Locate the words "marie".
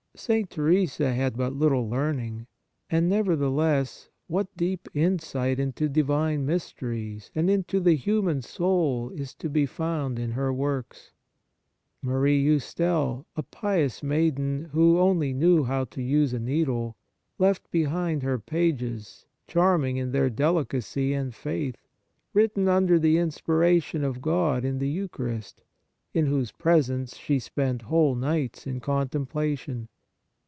12.01-12.37